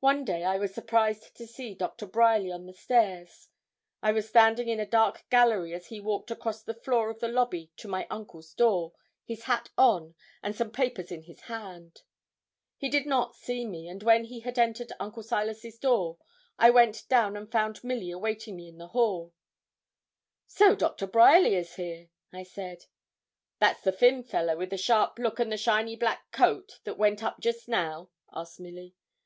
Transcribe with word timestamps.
One 0.00 0.24
day 0.24 0.44
I 0.44 0.56
was 0.56 0.72
surprised 0.72 1.36
to 1.36 1.46
see 1.46 1.74
Doctor 1.74 2.06
Bryerly 2.06 2.50
on 2.50 2.64
the 2.64 2.72
stairs. 2.72 3.50
I 4.02 4.10
was 4.10 4.26
standing 4.26 4.68
in 4.68 4.80
a 4.80 4.86
dark 4.86 5.26
gallery 5.28 5.74
as 5.74 5.88
he 5.88 6.00
walked 6.00 6.30
across 6.30 6.62
the 6.62 6.72
floor 6.72 7.10
of 7.10 7.20
the 7.20 7.28
lobby 7.28 7.70
to 7.76 7.86
my 7.86 8.06
uncle's 8.08 8.54
door, 8.54 8.94
his 9.26 9.42
hat 9.42 9.68
on, 9.76 10.14
and 10.42 10.56
some 10.56 10.70
papers 10.70 11.12
in 11.12 11.24
his 11.24 11.42
hand. 11.42 12.00
He 12.78 12.88
did 12.88 13.04
not 13.04 13.34
see 13.36 13.66
me; 13.66 13.88
and 13.88 14.02
when 14.02 14.24
he 14.24 14.40
had 14.40 14.58
entered 14.58 14.90
Uncle 14.98 15.22
Silas's 15.22 15.78
door, 15.78 16.16
I 16.58 16.70
went 16.70 17.06
down 17.10 17.36
and 17.36 17.52
found 17.52 17.84
Milly 17.84 18.10
awaiting 18.10 18.56
me 18.56 18.68
in 18.68 18.78
the 18.78 18.88
hall. 18.88 19.34
'So 20.46 20.74
Doctor 20.74 21.06
Bryerly 21.06 21.56
is 21.56 21.74
here,' 21.74 22.08
I 22.32 22.42
said. 22.44 22.86
'That's 23.58 23.82
the 23.84 23.92
thin 23.92 24.22
fellow, 24.22 24.56
wi' 24.56 24.64
the 24.70 24.78
sharp 24.78 25.18
look, 25.18 25.38
and 25.38 25.52
the 25.52 25.58
shiny 25.58 25.94
black 25.94 26.30
coat, 26.30 26.80
that 26.84 26.96
went 26.96 27.22
up 27.22 27.38
just 27.38 27.68
now?' 27.68 28.08
asked 28.32 28.58
Milly. 28.58 28.96